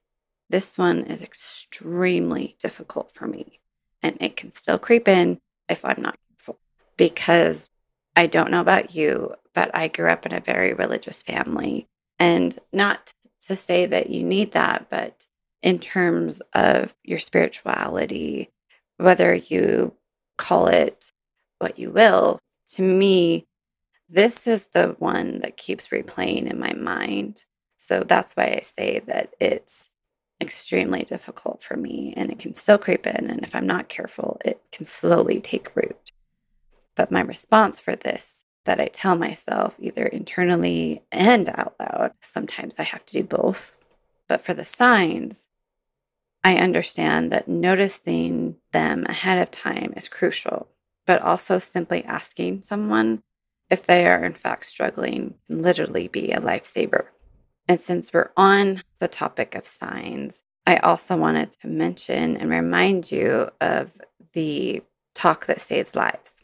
This 0.49 0.79
one 0.79 1.03
is 1.03 1.21
extremely 1.21 2.55
difficult 2.59 3.11
for 3.13 3.27
me 3.27 3.59
and 4.01 4.17
it 4.19 4.35
can 4.35 4.49
still 4.49 4.79
creep 4.79 5.07
in 5.07 5.41
if 5.69 5.85
I'm 5.85 6.01
not 6.01 6.17
careful 6.27 6.57
because 6.97 7.69
I 8.15 8.25
don't 8.25 8.49
know 8.49 8.61
about 8.61 8.95
you, 8.95 9.35
but 9.55 9.73
I 9.73 9.87
grew 9.87 10.09
up 10.09 10.25
in 10.25 10.33
a 10.33 10.39
very 10.39 10.73
religious 10.73 11.21
family. 11.21 11.87
And 12.19 12.57
not 12.71 13.13
to 13.47 13.55
say 13.55 13.85
that 13.87 14.09
you 14.09 14.21
need 14.21 14.51
that, 14.51 14.87
but 14.89 15.25
in 15.63 15.79
terms 15.79 16.41
of 16.53 16.93
your 17.03 17.19
spirituality, 17.19 18.51
whether 18.97 19.33
you 19.33 19.93
call 20.37 20.67
it 20.67 21.11
what 21.57 21.79
you 21.79 21.89
will, 21.89 22.39
to 22.73 22.81
me, 22.81 23.45
this 24.09 24.45
is 24.45 24.67
the 24.67 24.95
one 24.99 25.39
that 25.39 25.57
keeps 25.57 25.87
replaying 25.87 26.49
in 26.49 26.59
my 26.59 26.73
mind. 26.73 27.45
So 27.77 28.03
that's 28.05 28.33
why 28.33 28.57
I 28.57 28.61
say 28.61 28.99
that 29.07 29.33
it's 29.39 29.89
extremely 30.41 31.03
difficult 31.03 31.63
for 31.63 31.77
me 31.77 32.13
and 32.15 32.29
it 32.29 32.39
can 32.39 32.53
still 32.53 32.77
creep 32.77 33.07
in. 33.07 33.29
And 33.29 33.43
if 33.43 33.55
I'm 33.55 33.65
not 33.65 33.89
careful, 33.89 34.39
it 34.43 34.61
can 34.71 34.85
slowly 34.85 35.39
take 35.39 35.75
root. 35.75 36.11
But 36.95 37.11
my 37.11 37.21
response 37.21 37.79
for 37.79 37.95
this 37.95 38.44
that 38.65 38.79
I 38.79 38.87
tell 38.87 39.15
myself 39.17 39.77
either 39.79 40.05
internally 40.05 41.03
and 41.11 41.49
out 41.49 41.75
loud, 41.79 42.11
sometimes 42.21 42.75
I 42.77 42.83
have 42.83 43.05
to 43.05 43.13
do 43.13 43.23
both. 43.23 43.73
But 44.27 44.41
for 44.41 44.53
the 44.53 44.65
signs, 44.65 45.47
I 46.43 46.57
understand 46.57 47.31
that 47.31 47.47
noticing 47.47 48.57
them 48.71 49.05
ahead 49.05 49.39
of 49.39 49.51
time 49.51 49.93
is 49.95 50.07
crucial, 50.07 50.67
but 51.05 51.21
also 51.21 51.57
simply 51.59 52.03
asking 52.03 52.63
someone 52.63 53.23
if 53.69 53.85
they 53.85 54.05
are 54.07 54.23
in 54.23 54.33
fact 54.33 54.65
struggling 54.65 55.35
can 55.47 55.61
literally 55.61 56.07
be 56.07 56.31
a 56.31 56.39
lifesaver. 56.39 57.05
And 57.67 57.79
since 57.79 58.13
we're 58.13 58.31
on 58.37 58.81
the 58.99 59.07
topic 59.07 59.55
of 59.55 59.65
signs, 59.65 60.43
I 60.67 60.77
also 60.77 61.15
wanted 61.15 61.51
to 61.61 61.67
mention 61.67 62.37
and 62.37 62.49
remind 62.49 63.11
you 63.11 63.49
of 63.61 63.99
the 64.33 64.83
talk 65.15 65.45
that 65.47 65.61
saves 65.61 65.95
lives. 65.95 66.43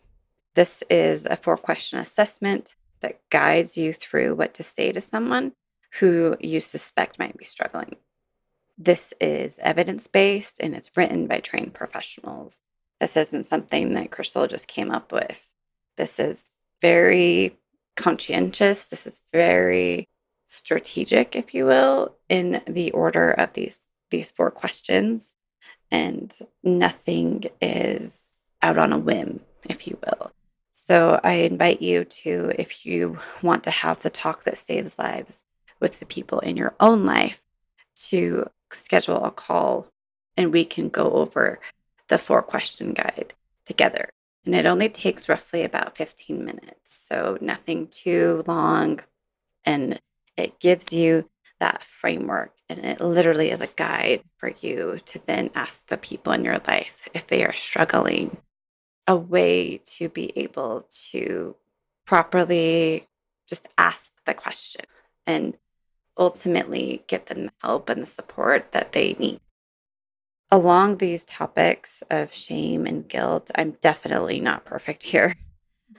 This 0.53 0.83
is 0.89 1.25
a 1.25 1.37
four 1.37 1.57
question 1.57 1.99
assessment 1.99 2.75
that 3.01 3.21
guides 3.29 3.77
you 3.77 3.93
through 3.93 4.35
what 4.35 4.53
to 4.55 4.63
say 4.63 4.91
to 4.91 5.01
someone 5.01 5.53
who 5.99 6.35
you 6.39 6.59
suspect 6.59 7.19
might 7.19 7.37
be 7.37 7.45
struggling. 7.45 7.95
This 8.77 9.13
is 9.19 9.59
evidence 9.59 10.07
based 10.07 10.59
and 10.59 10.73
it's 10.75 10.95
written 10.95 11.27
by 11.27 11.39
trained 11.39 11.73
professionals. 11.73 12.59
This 12.99 13.17
isn't 13.17 13.47
something 13.47 13.93
that 13.93 14.11
Crystal 14.11 14.47
just 14.47 14.67
came 14.67 14.91
up 14.91 15.11
with. 15.11 15.53
This 15.97 16.19
is 16.19 16.51
very 16.81 17.57
conscientious. 17.95 18.85
This 18.85 19.05
is 19.05 19.21
very 19.31 20.07
strategic, 20.45 21.35
if 21.35 21.53
you 21.53 21.65
will, 21.65 22.15
in 22.27 22.61
the 22.67 22.91
order 22.91 23.31
of 23.31 23.53
these 23.53 23.87
these 24.09 24.31
four 24.31 24.51
questions. 24.51 25.33
And 25.89 26.37
nothing 26.63 27.45
is 27.61 28.39
out 28.61 28.77
on 28.77 28.93
a 28.93 28.99
whim, 28.99 29.41
if 29.67 29.87
you 29.87 29.97
will. 30.05 30.31
So 30.91 31.21
I 31.23 31.35
invite 31.35 31.81
you 31.81 32.03
to, 32.03 32.51
if 32.59 32.85
you 32.85 33.19
want 33.41 33.63
to 33.63 33.71
have 33.71 34.01
the 34.01 34.09
talk 34.09 34.43
that 34.43 34.57
saves 34.57 34.99
lives 34.99 35.39
with 35.79 36.01
the 36.01 36.05
people 36.05 36.39
in 36.39 36.57
your 36.57 36.75
own 36.81 37.05
life, 37.05 37.41
to 38.09 38.49
schedule 38.73 39.23
a 39.23 39.31
call 39.31 39.87
and 40.35 40.51
we 40.51 40.65
can 40.65 40.89
go 40.89 41.11
over 41.11 41.61
the 42.09 42.17
four 42.17 42.41
question 42.41 42.91
guide 42.91 43.33
together. 43.65 44.09
And 44.45 44.53
it 44.53 44.65
only 44.65 44.89
takes 44.89 45.29
roughly 45.29 45.63
about 45.63 45.95
15 45.95 46.43
minutes. 46.43 46.93
So 47.07 47.37
nothing 47.39 47.87
too 47.87 48.43
long. 48.45 48.99
And 49.63 49.97
it 50.35 50.59
gives 50.59 50.91
you 50.91 51.29
that 51.61 51.85
framework 51.85 52.51
and 52.67 52.79
it 52.79 52.99
literally 52.99 53.49
is 53.49 53.61
a 53.61 53.67
guide 53.67 54.23
for 54.35 54.51
you 54.59 54.99
to 55.05 55.25
then 55.25 55.51
ask 55.55 55.87
the 55.87 55.95
people 55.95 56.33
in 56.33 56.43
your 56.43 56.59
life 56.67 57.07
if 57.13 57.27
they 57.27 57.45
are 57.45 57.53
struggling 57.53 58.35
a 59.11 59.15
way 59.15 59.81
to 59.83 60.07
be 60.07 60.31
able 60.37 60.87
to 61.09 61.57
properly 62.05 63.09
just 63.45 63.67
ask 63.77 64.13
the 64.25 64.33
question 64.33 64.85
and 65.27 65.57
ultimately 66.17 67.03
get 67.07 67.25
them 67.25 67.45
the 67.45 67.51
help 67.61 67.89
and 67.89 68.01
the 68.01 68.07
support 68.07 68.71
that 68.71 68.93
they 68.93 69.13
need. 69.19 69.41
Along 70.49 70.97
these 70.97 71.25
topics 71.25 72.03
of 72.09 72.33
shame 72.33 72.85
and 72.85 73.05
guilt, 73.05 73.51
I'm 73.53 73.71
definitely 73.81 74.39
not 74.39 74.63
perfect 74.63 75.03
here. 75.03 75.35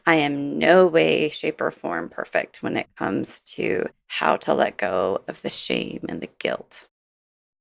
I 0.06 0.14
am 0.14 0.58
no 0.58 0.86
way, 0.86 1.28
shape, 1.28 1.60
or 1.60 1.70
form 1.70 2.08
perfect 2.08 2.62
when 2.62 2.78
it 2.78 2.88
comes 2.96 3.40
to 3.56 3.88
how 4.06 4.36
to 4.38 4.54
let 4.54 4.78
go 4.78 5.20
of 5.28 5.42
the 5.42 5.50
shame 5.50 6.06
and 6.08 6.22
the 6.22 6.30
guilt. 6.38 6.86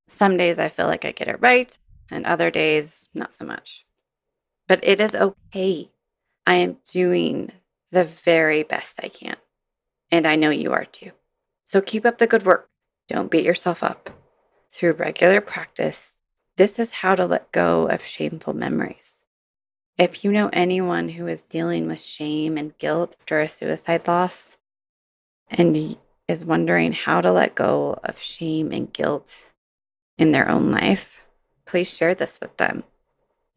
Some 0.07 0.37
days 0.37 0.59
I 0.59 0.69
feel 0.69 0.87
like 0.87 1.03
I 1.03 1.11
get 1.11 1.27
it 1.27 1.41
right, 1.41 1.77
and 2.09 2.25
other 2.25 2.49
days, 2.49 3.09
not 3.13 3.33
so 3.33 3.43
much. 3.43 3.85
But 4.71 4.79
it 4.83 5.01
is 5.01 5.13
okay. 5.13 5.91
I 6.47 6.53
am 6.53 6.77
doing 6.89 7.51
the 7.91 8.05
very 8.05 8.63
best 8.63 9.01
I 9.03 9.09
can. 9.09 9.35
And 10.09 10.25
I 10.25 10.37
know 10.37 10.49
you 10.49 10.71
are 10.71 10.85
too. 10.85 11.11
So 11.65 11.81
keep 11.81 12.05
up 12.05 12.19
the 12.19 12.25
good 12.25 12.45
work. 12.45 12.69
Don't 13.09 13.29
beat 13.29 13.43
yourself 13.43 13.83
up. 13.83 14.09
Through 14.71 14.93
regular 14.93 15.41
practice, 15.41 16.15
this 16.55 16.79
is 16.79 17.01
how 17.03 17.15
to 17.15 17.25
let 17.25 17.51
go 17.51 17.89
of 17.89 18.05
shameful 18.05 18.53
memories. 18.53 19.19
If 19.97 20.23
you 20.23 20.31
know 20.31 20.49
anyone 20.53 21.09
who 21.09 21.27
is 21.27 21.43
dealing 21.43 21.87
with 21.87 21.99
shame 21.99 22.57
and 22.57 22.77
guilt 22.77 23.17
after 23.19 23.41
a 23.41 23.49
suicide 23.49 24.07
loss 24.07 24.55
and 25.49 25.97
is 26.29 26.45
wondering 26.45 26.93
how 26.93 27.19
to 27.19 27.33
let 27.33 27.55
go 27.55 27.99
of 28.05 28.21
shame 28.21 28.71
and 28.71 28.93
guilt 28.93 29.49
in 30.17 30.31
their 30.31 30.47
own 30.47 30.71
life, 30.71 31.19
please 31.65 31.93
share 31.93 32.15
this 32.15 32.39
with 32.39 32.55
them. 32.55 32.85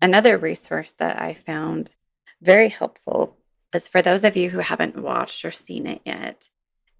Another 0.04 0.36
resource 0.36 0.92
that 0.98 1.18
I 1.18 1.32
found 1.32 1.96
very 2.42 2.68
helpful 2.68 3.38
is 3.74 3.88
for 3.88 4.02
those 4.02 4.22
of 4.22 4.36
you 4.36 4.50
who 4.50 4.58
haven't 4.58 5.02
watched 5.02 5.42
or 5.46 5.50
seen 5.50 5.86
it 5.86 6.02
yet, 6.04 6.50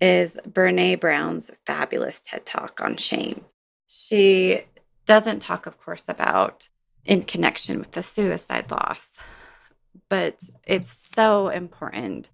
is 0.01 0.39
Brene 0.49 0.99
Brown's 0.99 1.51
fabulous 1.67 2.23
TED 2.23 2.47
Talk 2.47 2.81
on 2.81 2.97
shame. 2.97 3.45
She 3.87 4.63
doesn't 5.05 5.41
talk, 5.41 5.67
of 5.67 5.79
course, 5.79 6.07
about 6.09 6.71
in 7.05 7.25
connection 7.25 7.79
with 7.79 7.93
the 7.93 8.03
suicide 8.03 8.71
loss. 8.71 9.19
But 10.09 10.41
it's 10.67 10.89
so 10.91 11.51
important. 11.51 12.31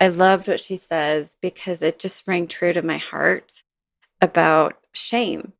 I 0.00 0.08
loved 0.08 0.48
what 0.48 0.58
she 0.58 0.76
says 0.76 1.36
because 1.40 1.80
it 1.80 2.00
just 2.00 2.26
rang 2.26 2.48
true 2.48 2.72
to 2.72 2.82
my 2.82 2.98
heart 2.98 3.62
about 4.20 4.74
shame 4.90 5.52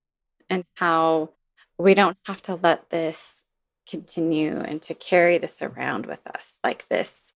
and 0.51 0.65
how 0.75 1.31
we 1.79 1.95
don't 1.95 2.19
have 2.25 2.43
to 2.43 2.57
let 2.57 2.91
this 2.91 3.45
continue 3.89 4.59
and 4.59 4.83
to 4.83 4.95
carry 4.95 5.39
this 5.39 5.63
around 5.63 6.07
with 6.07 6.27
us 6.27 6.59
like 6.63 6.89
this 6.89 7.33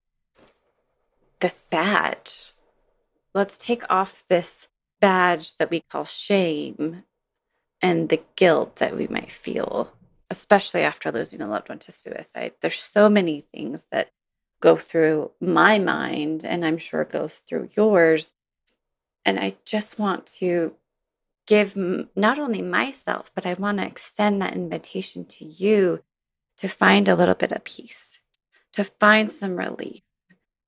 this 1.40 1.62
badge 1.70 2.52
let's 3.34 3.56
take 3.58 3.82
off 3.90 4.22
this 4.28 4.68
badge 5.00 5.56
that 5.56 5.70
we 5.70 5.80
call 5.80 6.04
shame 6.04 7.04
and 7.80 8.08
the 8.08 8.20
guilt 8.36 8.76
that 8.76 8.96
we 8.96 9.06
might 9.06 9.32
feel 9.32 9.92
especially 10.32 10.80
after 10.80 11.12
losing 11.12 11.42
a 11.42 11.46
loved 11.46 11.68
one 11.68 11.78
to 11.78 11.92
suicide. 11.92 12.52
There's 12.62 12.78
so 12.78 13.10
many 13.10 13.42
things 13.42 13.86
that 13.92 14.08
go 14.60 14.76
through 14.76 15.32
my 15.40 15.78
mind, 15.78 16.42
and 16.44 16.64
I'm 16.64 16.78
sure 16.78 17.04
goes 17.04 17.42
through 17.46 17.68
yours. 17.76 18.32
And 19.26 19.38
I 19.38 19.56
just 19.66 19.98
want 19.98 20.26
to 20.38 20.74
give 21.46 21.76
not 21.76 22.38
only 22.38 22.62
myself, 22.62 23.30
but 23.34 23.44
I 23.44 23.52
want 23.54 23.78
to 23.78 23.86
extend 23.86 24.40
that 24.40 24.56
invitation 24.56 25.26
to 25.26 25.44
you 25.44 26.02
to 26.62 26.68
find 26.68 27.06
a 27.06 27.14
little 27.14 27.34
bit 27.34 27.52
of 27.52 27.64
peace, 27.64 28.20
to 28.72 28.84
find 28.84 29.30
some 29.30 29.56
relief. 29.56 30.00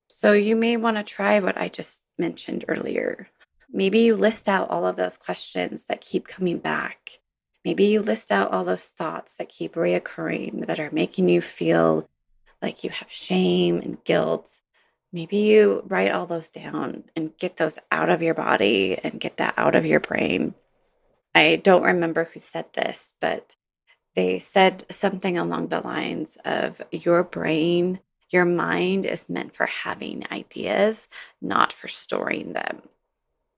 So 0.09 0.33
you 0.33 0.55
may 0.55 0.77
want 0.77 0.99
to 0.99 1.03
try 1.03 1.41
what 1.41 1.57
I 1.57 1.69
just 1.69 2.03
mentioned 2.19 2.67
earlier. 2.69 3.31
Maybe 3.73 4.01
you 4.01 4.15
list 4.15 4.47
out 4.49 4.69
all 4.69 4.87
of 4.87 4.97
those 4.97 5.17
questions 5.17 5.87
that 5.87 6.03
keep 6.03 6.29
coming 6.29 6.59
back 6.59 7.21
Maybe 7.65 7.87
you 7.87 8.03
list 8.03 8.31
out 8.31 8.53
all 8.53 8.65
those 8.65 8.89
thoughts 8.89 9.37
that 9.37 9.49
keep 9.49 9.75
reoccurring 9.75 10.67
that 10.67 10.79
are 10.79 10.91
making 10.93 11.31
you 11.31 11.41
feel 11.41 12.09
like 12.61 12.85
you 12.85 12.91
have 12.91 13.11
shame 13.11 13.79
and 13.79 14.05
guilt. 14.05 14.61
Maybe 15.13 15.39
you 15.39 15.83
write 15.87 16.13
all 16.13 16.27
those 16.27 16.51
down 16.51 17.05
and 17.17 17.37
get 17.39 17.57
those 17.57 17.79
out 17.91 18.11
of 18.11 18.21
your 18.21 18.35
body 18.35 18.99
and 19.03 19.19
get 19.19 19.39
that 19.39 19.55
out 19.57 19.75
of 19.75 19.87
your 19.87 20.01
brain. 20.01 20.55
I 21.35 21.57
don't 21.57 21.83
remember 21.83 22.25
who 22.25 22.39
said 22.39 22.67
this, 22.75 23.15
but 23.19 23.57
they 24.15 24.39
said 24.39 24.85
something 24.91 25.37
along 25.37 25.69
the 25.69 25.81
lines 25.81 26.39
of 26.45 26.81
your 26.93 27.23
brain, 27.25 28.01
your 28.31 28.45
mind 28.45 29.07
is 29.07 29.29
meant 29.29 29.55
for 29.55 29.67
having 29.67 30.25
ideas, 30.31 31.09
not 31.41 31.73
for 31.73 31.89
storing 31.89 32.53
them. 32.53 32.83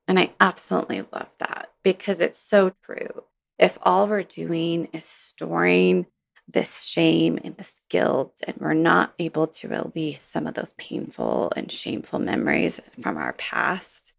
And 0.09 0.19
I 0.19 0.33
absolutely 0.41 1.03
love 1.13 1.31
that 1.39 1.73
because 1.83 2.21
it's 2.21 2.39
so 2.39 2.73
true 2.83 3.25
if 3.59 3.79
all 3.83 4.07
we're 4.07 4.23
doing 4.23 4.89
is 4.93 5.05
storing 5.05 6.07
this 6.49 6.85
shame 6.85 7.39
and 7.43 7.57
this 7.57 7.81
guilt, 7.89 8.41
and 8.47 8.57
we're 8.59 8.75
not 8.75 9.15
able 9.19 9.47
to 9.49 9.69
release 9.69 10.21
some 10.21 10.47
of 10.47 10.55
those 10.55 10.73
painful 10.79 11.53
and 11.57 11.73
shameful 11.73 12.21
memories 12.21 12.81
from 13.01 13.17
our 13.17 13.33
past, 13.33 14.13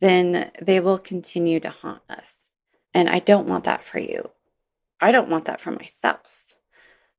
then 0.00 0.50
they 0.62 0.80
will 0.80 0.98
continue 0.98 1.60
to 1.60 1.70
haunt 1.70 2.02
us. 2.08 2.48
And 2.94 3.08
I 3.10 3.18
don't 3.18 3.48
want 3.48 3.64
that 3.64 3.84
for 3.84 3.98
you. 3.98 4.30
I 5.00 5.12
don't 5.12 5.28
want 5.28 5.44
that 5.44 5.60
for 5.60 5.70
myself. 5.70 6.54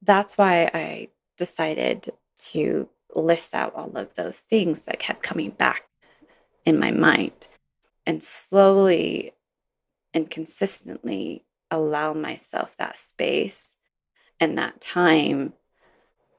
That's 0.02 0.38
why 0.38 0.70
I 0.74 1.10
decided 1.38 2.10
to 2.52 2.90
list 3.16 3.54
out 3.54 3.74
all 3.76 3.98
of 3.98 4.16
those 4.16 4.40
things 4.40 4.86
that 4.86 5.00
kept 5.00 5.24
coming 5.24 5.52
back 5.52 5.84
in 6.66 6.80
my 6.80 6.92
mind 6.92 7.48
and 8.06 8.22
slowly 8.22 9.34
and 10.14 10.30
consistently 10.30 11.46
allow 11.72 12.14
myself 12.14 12.76
that 12.78 12.98
space 12.98 13.76
and 14.40 14.58
that 14.58 14.82
time 14.82 15.54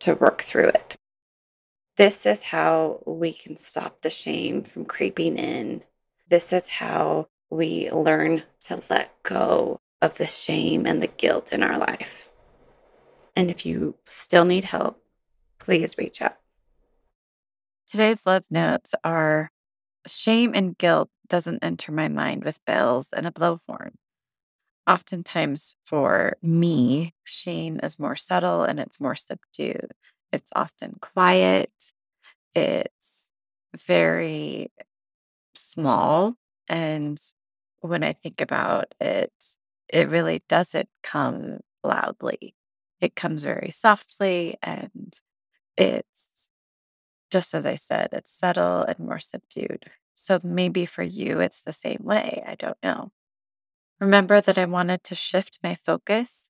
to 0.00 0.14
work 0.14 0.42
through 0.42 0.68
it. 0.68 0.96
This 1.96 2.24
is 2.24 2.44
how 2.44 3.02
we 3.04 3.32
can 3.32 3.56
stop 3.56 4.00
the 4.00 4.10
shame 4.10 4.62
from 4.62 4.84
creeping 4.84 5.36
in. 5.36 5.82
This 6.28 6.52
is 6.52 6.68
how 6.68 7.28
we 7.50 7.90
learn 7.90 8.44
to 8.66 8.82
let 8.88 9.22
go 9.22 9.80
of 10.02 10.18
the 10.18 10.26
shame 10.26 10.86
and 10.86 11.02
the 11.02 11.06
guilt 11.06 11.52
in 11.52 11.62
our 11.62 11.78
life. 11.78 12.28
And 13.36 13.50
if 13.50 13.64
you 13.64 13.96
still 14.06 14.44
need 14.44 14.64
help, 14.64 15.02
please 15.58 15.96
reach 15.98 16.20
out. 16.20 16.36
Today's 17.86 18.24
love 18.24 18.44
notes 18.50 18.94
are 19.04 19.50
shame 20.06 20.52
and 20.54 20.76
guilt 20.76 21.10
doesn't 21.28 21.62
enter 21.62 21.92
my 21.92 22.08
mind 22.08 22.44
with 22.44 22.64
bells 22.64 23.08
and 23.12 23.26
a 23.26 23.30
blowhorn. 23.30 23.92
Oftentimes, 24.86 25.76
for 25.84 26.36
me, 26.42 27.14
shame 27.24 27.78
is 27.82 27.98
more 27.98 28.16
subtle 28.16 28.64
and 28.64 28.80
it's 28.80 29.00
more 29.00 29.14
subdued. 29.14 29.92
It's 30.32 30.50
often 30.54 30.96
quiet, 31.00 31.72
it's 32.54 33.28
very 33.76 34.72
small. 35.54 36.34
And 36.68 37.20
when 37.80 38.02
I 38.02 38.12
think 38.12 38.40
about 38.40 38.94
it, 39.00 39.32
it 39.92 40.08
really 40.08 40.42
doesn't 40.48 40.88
come 41.02 41.60
loudly. 41.82 42.54
It 43.00 43.16
comes 43.16 43.44
very 43.44 43.70
softly 43.70 44.58
and 44.62 45.18
it's 45.76 46.50
just 47.30 47.54
as 47.54 47.64
I 47.64 47.76
said, 47.76 48.10
it's 48.12 48.32
subtle 48.32 48.82
and 48.82 48.98
more 48.98 49.20
subdued. 49.20 49.90
So 50.14 50.40
maybe 50.42 50.84
for 50.84 51.02
you, 51.02 51.40
it's 51.40 51.60
the 51.60 51.72
same 51.72 52.00
way. 52.02 52.42
I 52.46 52.56
don't 52.56 52.76
know. 52.82 53.12
Remember 54.00 54.40
that 54.40 54.58
I 54.58 54.64
wanted 54.64 55.04
to 55.04 55.14
shift 55.14 55.60
my 55.62 55.74
focus 55.74 56.48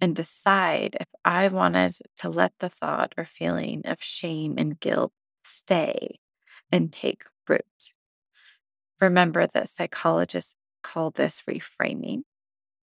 and 0.00 0.16
decide 0.16 0.96
if 1.00 1.08
I 1.24 1.48
wanted 1.48 1.92
to 2.16 2.28
let 2.30 2.52
the 2.58 2.68
thought 2.68 3.14
or 3.16 3.24
feeling 3.24 3.82
of 3.84 4.02
shame 4.02 4.54
and 4.56 4.78
guilt 4.78 5.12
stay 5.44 6.20
and 6.72 6.92
take 6.92 7.24
root. 7.48 7.92
Remember 9.00 9.46
that 9.46 9.68
psychologists 9.68 10.56
call 10.82 11.10
this 11.10 11.42
reframing. 11.48 12.22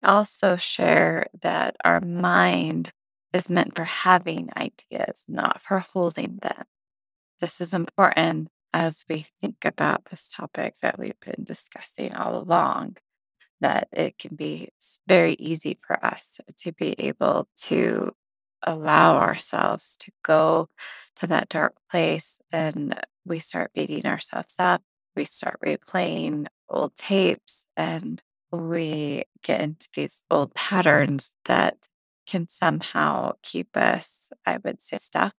Also, 0.02 0.57
share 0.57 1.26
that 1.42 1.76
our 1.85 2.00
mind 2.00 2.92
is 3.33 3.50
meant 3.50 3.76
for 3.76 3.85
having 3.85 4.49
ideas, 4.57 5.25
not 5.28 5.61
for 5.61 5.78
holding 5.78 6.38
them. 6.42 6.64
This 7.40 7.61
is 7.61 7.75
important 7.75 8.49
as 8.73 9.04
we 9.09 9.26
think 9.40 9.64
about 9.64 10.07
this 10.11 10.28
topic 10.28 10.76
that 10.83 10.99
we've 10.99 11.21
been 11.21 11.45
discussing 11.45 12.14
all 12.14 12.38
along 12.38 12.97
that 13.61 13.88
it 13.92 14.19
can 14.19 14.37
be 14.37 14.71
very 15.09 15.35
easy 15.35 15.78
for 15.87 16.04
us 16.04 16.38
to 16.57 16.73
be 16.73 16.95
able 16.99 17.49
to 17.57 18.12
allow 18.62 19.16
ourselves 19.19 19.97
to 19.99 20.12
go 20.25 20.69
to 21.16 21.26
that 21.26 21.49
dark 21.49 21.75
place 21.90 22.38
and 22.52 22.99
we 23.25 23.38
start 23.38 23.73
beating 23.75 24.07
ourselves 24.07 24.57
up. 24.59 24.83
We 25.16 25.25
start 25.25 25.61
replaying 25.64 26.47
old 26.69 26.97
tapes 26.97 27.66
and 27.76 28.23
we 28.52 29.25
get 29.42 29.61
into 29.61 29.88
these 29.95 30.23
old 30.30 30.54
patterns 30.54 31.30
that 31.45 31.88
can 32.26 32.49
somehow 32.49 33.33
keep 33.42 33.76
us, 33.76 34.30
I 34.47 34.59
would 34.62 34.80
say, 34.80 34.99
stuck. 34.99 35.35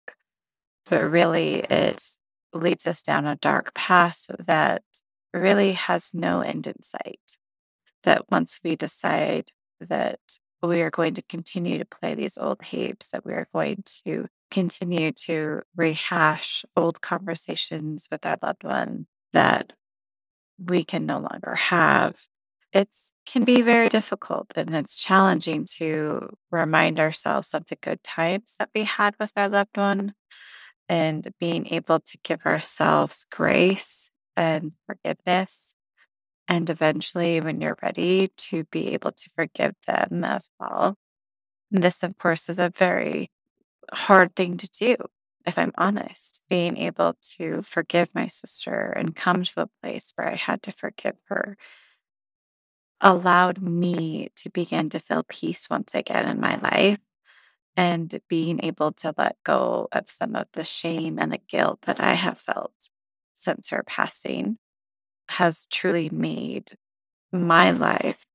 But 0.90 1.10
really, 1.10 1.60
it 1.60 2.04
leads 2.54 2.86
us 2.86 3.02
down 3.02 3.26
a 3.26 3.36
dark 3.36 3.74
path 3.74 4.26
that 4.40 4.84
really 5.34 5.74
has 5.74 6.12
no 6.14 6.42
end 6.42 6.68
in 6.68 6.82
sight 6.82 7.38
that 8.04 8.30
once 8.30 8.60
we 8.64 8.76
decide 8.76 9.52
that 9.80 10.20
we 10.62 10.82
are 10.82 10.90
going 10.90 11.14
to 11.16 11.22
continue 11.22 11.78
to 11.78 11.86
play 11.86 12.14
these 12.14 12.38
old 12.38 12.60
tapes, 12.60 13.10
that 13.10 13.26
we 13.26 13.34
are 13.34 13.48
going 13.54 13.84
to 14.06 14.28
continue 14.50 15.12
to 15.12 15.62
rehash 15.76 16.66
old 16.76 17.02
conversations 17.02 18.08
with 18.12 18.26
our 18.26 18.38
loved 18.42 18.64
one 18.64 19.08
that 19.34 19.74
we 20.60 20.84
can 20.84 21.06
no 21.06 21.20
longer 21.20 21.56
have. 21.56 22.26
It 22.74 22.90
can 23.26 23.44
be 23.44 23.62
very 23.62 23.90
difficult 23.90 24.54
and 24.56 24.74
it's 24.76 24.96
challenging 24.96 25.66
to 25.78 26.30
remind 26.52 27.00
ourselves 27.00 27.54
of 27.54 27.68
the 27.68 27.76
good 27.76 28.04
times 28.04 28.56
that 28.60 28.70
we 28.74 28.84
had 28.84 29.16
with 29.20 29.34
our 29.36 29.50
loved 29.50 29.76
one 29.76 30.14
and 30.88 31.34
being 31.40 31.68
able 31.68 32.00
to 32.00 32.18
give 32.24 32.46
ourselves 32.46 33.26
grace 33.32 34.10
and 34.38 34.74
forgiveness 34.88 35.76
and 36.48 36.70
eventually, 36.70 37.40
when 37.40 37.62
you're 37.62 37.78
ready, 37.82 38.30
to 38.36 38.66
be 38.66 38.90
able 38.94 39.14
to 39.14 39.30
forgive 39.36 39.74
them 39.88 40.24
as 40.26 40.50
well. 40.60 40.98
This, 41.72 42.04
of 42.04 42.18
course, 42.18 42.50
is 42.50 42.60
a 42.60 42.70
very 42.76 43.32
hard 43.94 44.36
thing 44.36 44.58
to 44.58 44.70
do, 44.70 44.98
if 45.46 45.58
I'm 45.58 45.74
honest. 45.78 46.42
Being 46.50 46.78
able 46.78 47.16
to 47.38 47.62
forgive 47.62 48.10
my 48.14 48.28
sister 48.28 48.94
and 48.96 49.16
come 49.16 49.44
to 49.44 49.62
a 49.62 49.70
place 49.82 50.12
where 50.16 50.28
I 50.28 50.36
had 50.36 50.62
to 50.64 50.74
forgive 50.74 51.16
her 51.30 51.58
allowed 53.02 53.62
me 53.62 54.30
to 54.38 54.50
begin 54.50 54.90
to 54.90 55.00
feel 55.00 55.24
peace 55.28 55.70
once 55.70 55.94
again 55.96 56.28
in 56.28 56.40
my 56.40 56.58
life 56.58 57.00
and 57.78 58.22
being 58.30 58.60
able 58.64 58.92
to 58.92 59.14
let 59.18 59.38
go 59.44 59.88
of 59.92 60.10
some 60.10 60.36
of 60.36 60.48
the 60.54 60.64
shame 60.64 61.20
and 61.20 61.32
the 61.34 61.40
guilt 61.50 61.82
that 61.84 62.00
I 62.02 62.14
have 62.16 62.40
felt 62.40 62.90
since 63.36 63.70
her 63.70 63.84
passing 63.86 64.58
has 65.30 65.66
truly 65.72 66.10
made 66.12 66.74
my 67.32 67.72
life 67.72 68.26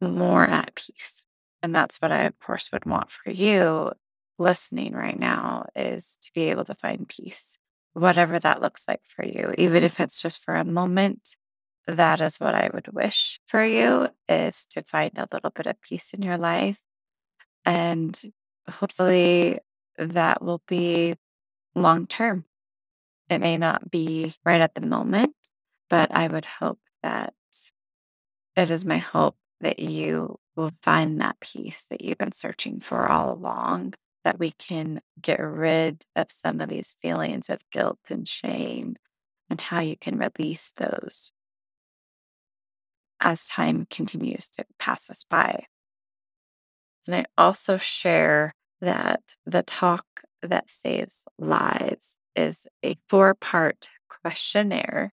more 0.00 0.44
at 0.44 0.74
peace. 0.74 1.22
And 1.62 1.74
that's 1.74 2.00
what 2.00 2.12
I, 2.12 2.22
of 2.24 2.38
course, 2.38 2.70
would 2.72 2.86
want 2.86 3.10
for 3.10 3.30
you 3.30 3.92
listening 4.38 4.94
right 4.94 5.18
now 5.18 5.66
is 5.76 6.16
to 6.22 6.30
be 6.34 6.50
able 6.50 6.64
to 6.64 6.74
find 6.74 7.06
peace, 7.06 7.58
whatever 7.92 8.38
that 8.38 8.62
looks 8.62 8.88
like 8.88 9.02
for 9.06 9.24
you, 9.24 9.52
even 9.58 9.84
if 9.84 10.00
it's 10.00 10.20
just 10.22 10.42
for 10.42 10.54
a 10.54 10.64
moment. 10.64 11.36
That 11.96 12.20
is 12.20 12.38
what 12.38 12.54
I 12.54 12.70
would 12.72 12.92
wish 12.92 13.40
for 13.46 13.64
you 13.64 14.08
is 14.28 14.64
to 14.70 14.82
find 14.82 15.10
a 15.16 15.28
little 15.32 15.50
bit 15.50 15.66
of 15.66 15.80
peace 15.80 16.12
in 16.12 16.22
your 16.22 16.38
life. 16.38 16.80
And 17.64 18.18
hopefully 18.68 19.58
that 19.98 20.42
will 20.42 20.62
be 20.68 21.16
long 21.74 22.06
term. 22.06 22.44
It 23.28 23.38
may 23.38 23.58
not 23.58 23.90
be 23.90 24.32
right 24.44 24.60
at 24.60 24.74
the 24.74 24.80
moment, 24.80 25.34
but 25.88 26.14
I 26.14 26.28
would 26.28 26.44
hope 26.44 26.78
that 27.02 27.34
it 28.56 28.70
is 28.70 28.84
my 28.84 28.98
hope 28.98 29.36
that 29.60 29.80
you 29.80 30.38
will 30.56 30.72
find 30.82 31.20
that 31.20 31.40
peace 31.40 31.86
that 31.90 32.02
you've 32.02 32.18
been 32.18 32.32
searching 32.32 32.78
for 32.78 33.08
all 33.08 33.32
along, 33.32 33.94
that 34.24 34.38
we 34.38 34.52
can 34.52 35.00
get 35.20 35.40
rid 35.40 36.04
of 36.14 36.30
some 36.30 36.60
of 36.60 36.68
these 36.68 36.96
feelings 37.02 37.48
of 37.48 37.60
guilt 37.72 37.98
and 38.08 38.28
shame 38.28 38.96
and 39.48 39.60
how 39.60 39.80
you 39.80 39.96
can 39.96 40.18
release 40.18 40.72
those 40.76 41.32
as 43.20 43.48
time 43.48 43.86
continues 43.90 44.48
to 44.48 44.64
pass 44.78 45.10
us 45.10 45.24
by. 45.28 45.66
And 47.06 47.16
I 47.16 47.24
also 47.36 47.76
share 47.76 48.54
that 48.80 49.20
the 49.44 49.62
talk 49.62 50.06
that 50.42 50.70
saves 50.70 51.24
lives 51.38 52.16
is 52.36 52.66
a 52.84 52.96
four 53.08 53.34
part 53.34 53.88
questionnaire 54.08 55.12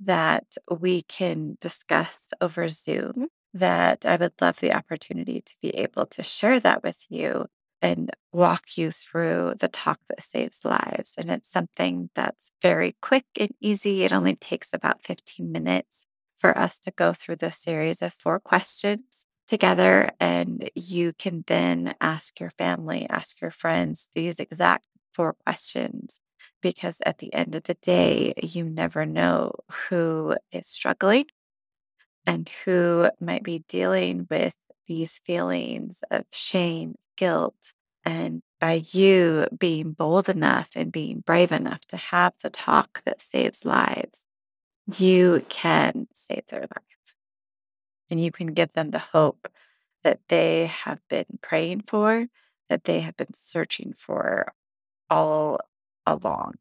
that 0.00 0.56
we 0.70 1.02
can 1.02 1.56
discuss 1.60 2.28
over 2.40 2.68
Zoom 2.68 3.28
that 3.54 4.04
I 4.04 4.16
would 4.16 4.34
love 4.40 4.60
the 4.60 4.72
opportunity 4.72 5.40
to 5.40 5.54
be 5.62 5.70
able 5.70 6.06
to 6.06 6.22
share 6.22 6.60
that 6.60 6.82
with 6.82 7.06
you 7.08 7.46
and 7.80 8.10
walk 8.32 8.76
you 8.76 8.90
through 8.90 9.54
the 9.58 9.68
talk 9.68 9.98
that 10.08 10.22
saves 10.22 10.64
lives. 10.64 11.14
And 11.16 11.30
it's 11.30 11.50
something 11.50 12.10
that's 12.14 12.50
very 12.60 12.96
quick 13.00 13.24
and 13.38 13.52
easy. 13.60 14.04
It 14.04 14.12
only 14.12 14.34
takes 14.34 14.72
about 14.72 15.02
15 15.02 15.50
minutes 15.50 16.06
for 16.38 16.56
us 16.56 16.78
to 16.80 16.90
go 16.90 17.12
through 17.12 17.36
the 17.36 17.52
series 17.52 18.02
of 18.02 18.14
four 18.18 18.40
questions 18.40 19.26
together. 19.46 20.10
And 20.20 20.70
you 20.74 21.12
can 21.12 21.44
then 21.46 21.94
ask 22.00 22.40
your 22.40 22.50
family, 22.50 23.06
ask 23.08 23.40
your 23.40 23.50
friends 23.50 24.08
these 24.14 24.40
exact 24.40 24.86
four 25.12 25.34
questions 25.44 26.20
because 26.62 26.98
at 27.06 27.18
the 27.18 27.32
end 27.32 27.54
of 27.54 27.64
the 27.64 27.74
day, 27.74 28.34
you 28.42 28.64
never 28.64 29.06
know 29.06 29.52
who 29.88 30.36
is 30.52 30.66
struggling 30.66 31.26
and 32.26 32.48
who 32.64 33.08
might 33.20 33.42
be 33.42 33.64
dealing 33.68 34.26
with 34.30 34.56
these 34.86 35.20
feelings 35.24 36.02
of 36.10 36.24
shame, 36.32 36.94
guilt. 37.16 37.72
And 38.04 38.42
by 38.60 38.82
you 38.92 39.46
being 39.56 39.92
bold 39.92 40.28
enough 40.28 40.70
and 40.76 40.92
being 40.92 41.20
brave 41.20 41.52
enough 41.52 41.80
to 41.88 41.96
have 41.96 42.34
the 42.42 42.50
talk 42.50 43.02
that 43.04 43.20
saves 43.20 43.64
lives, 43.64 44.26
you 44.94 45.44
can 45.48 46.08
save 46.12 46.46
their 46.48 46.60
life. 46.60 47.14
And 48.10 48.20
you 48.20 48.30
can 48.30 48.48
give 48.48 48.72
them 48.72 48.90
the 48.90 48.98
hope 48.98 49.48
that 50.04 50.20
they 50.28 50.66
have 50.66 51.00
been 51.08 51.38
praying 51.42 51.82
for, 51.82 52.26
that 52.68 52.84
they 52.84 53.00
have 53.00 53.16
been 53.16 53.34
searching 53.34 53.92
for 53.96 54.52
all 55.10 55.60
along. 56.06 56.54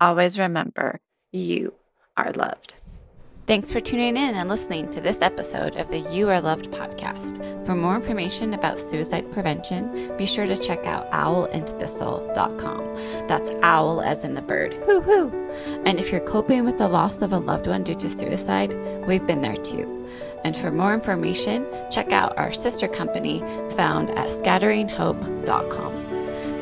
Always 0.00 0.38
remember 0.38 1.00
you 1.32 1.74
are 2.16 2.32
loved. 2.32 2.74
Thanks 3.48 3.72
for 3.72 3.80
tuning 3.80 4.16
in 4.18 4.34
and 4.34 4.46
listening 4.46 4.90
to 4.90 5.00
this 5.00 5.22
episode 5.22 5.76
of 5.76 5.88
the 5.88 6.00
You 6.00 6.28
Are 6.28 6.38
Loved 6.38 6.70
podcast. 6.70 7.64
For 7.64 7.74
more 7.74 7.96
information 7.96 8.52
about 8.52 8.78
suicide 8.78 9.32
prevention, 9.32 10.14
be 10.18 10.26
sure 10.26 10.44
to 10.44 10.58
check 10.58 10.84
out 10.84 11.10
owlandthistle.com. 11.12 13.26
That's 13.26 13.48
owl 13.62 14.02
as 14.02 14.22
in 14.22 14.34
the 14.34 14.42
bird. 14.42 14.74
Hoo 14.84 15.00
hoo. 15.00 15.30
And 15.86 15.98
if 15.98 16.12
you're 16.12 16.20
coping 16.20 16.66
with 16.66 16.76
the 16.76 16.88
loss 16.88 17.22
of 17.22 17.32
a 17.32 17.38
loved 17.38 17.68
one 17.68 17.84
due 17.84 17.94
to 17.94 18.10
suicide, 18.10 18.76
we've 19.06 19.26
been 19.26 19.40
there 19.40 19.56
too. 19.56 20.06
And 20.44 20.54
for 20.54 20.70
more 20.70 20.92
information, 20.92 21.66
check 21.90 22.12
out 22.12 22.36
our 22.36 22.52
sister 22.52 22.86
company 22.86 23.40
found 23.76 24.10
at 24.10 24.28
scatteringhope.com. 24.28 26.04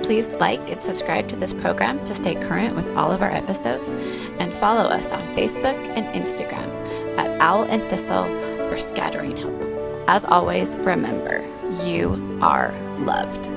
Please 0.04 0.34
like 0.34 0.60
and 0.70 0.80
subscribe 0.80 1.28
to 1.30 1.36
this 1.36 1.52
program 1.52 2.04
to 2.04 2.14
stay 2.14 2.36
current 2.36 2.76
with 2.76 2.86
all 2.96 3.10
of 3.10 3.22
our 3.22 3.30
episodes, 3.30 3.92
and 4.38 4.52
follow 4.52 4.84
us 4.84 5.10
on 5.10 5.20
Facebook 5.34 5.74
and 5.96 6.06
Instagram 6.14 6.75
at 7.18 7.40
Owl 7.40 7.64
and 7.64 7.82
Thistle 7.84 8.24
or 8.72 8.80
Scattering 8.80 9.36
Hope. 9.36 10.04
As 10.08 10.24
always, 10.24 10.74
remember, 10.76 11.44
you 11.84 12.38
are 12.42 12.72
loved. 13.00 13.55